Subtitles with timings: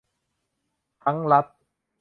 [1.03, 1.45] ทั้งรัฐ